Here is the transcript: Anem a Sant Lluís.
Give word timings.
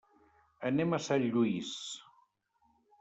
Anem 0.69 0.95
a 0.97 0.99
Sant 1.09 1.27
Lluís. 1.35 1.75